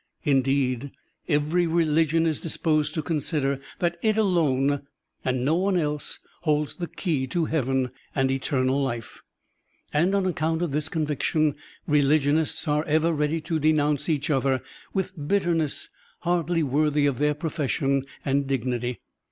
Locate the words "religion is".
1.67-2.41